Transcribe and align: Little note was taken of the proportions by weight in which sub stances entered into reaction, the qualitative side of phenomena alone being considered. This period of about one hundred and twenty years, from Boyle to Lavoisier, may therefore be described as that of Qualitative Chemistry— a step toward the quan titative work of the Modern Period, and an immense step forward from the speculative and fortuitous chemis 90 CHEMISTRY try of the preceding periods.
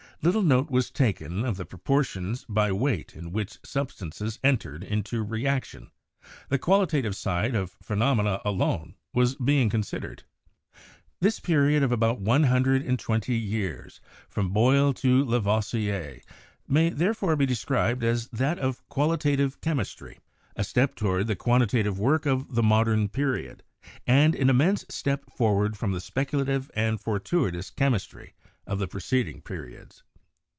Little 0.23 0.43
note 0.43 0.69
was 0.69 0.91
taken 0.91 1.43
of 1.43 1.57
the 1.57 1.65
proportions 1.65 2.45
by 2.47 2.71
weight 2.71 3.15
in 3.15 3.31
which 3.31 3.57
sub 3.65 3.91
stances 3.91 4.37
entered 4.43 4.83
into 4.83 5.23
reaction, 5.23 5.89
the 6.47 6.59
qualitative 6.59 7.15
side 7.15 7.55
of 7.55 7.75
phenomena 7.81 8.39
alone 8.45 8.93
being 9.43 9.67
considered. 9.67 10.21
This 11.21 11.39
period 11.39 11.81
of 11.81 11.91
about 11.91 12.21
one 12.21 12.43
hundred 12.43 12.83
and 12.85 12.99
twenty 12.99 13.33
years, 13.35 13.99
from 14.29 14.49
Boyle 14.51 14.93
to 14.93 15.25
Lavoisier, 15.25 16.21
may 16.67 16.89
therefore 16.91 17.35
be 17.35 17.47
described 17.47 18.03
as 18.03 18.27
that 18.27 18.59
of 18.59 18.87
Qualitative 18.89 19.59
Chemistry— 19.59 20.19
a 20.55 20.63
step 20.63 20.93
toward 20.93 21.25
the 21.25 21.35
quan 21.35 21.61
titative 21.61 21.95
work 21.95 22.27
of 22.27 22.53
the 22.53 22.61
Modern 22.61 23.09
Period, 23.09 23.63
and 24.05 24.35
an 24.35 24.51
immense 24.51 24.85
step 24.87 25.25
forward 25.35 25.75
from 25.75 25.93
the 25.93 25.99
speculative 25.99 26.69
and 26.75 27.01
fortuitous 27.01 27.71
chemis 27.71 28.05
90 28.13 28.13
CHEMISTRY 28.13 28.33
try 28.37 28.71
of 28.73 28.77
the 28.77 28.87
preceding 28.87 29.41
periods. 29.41 30.03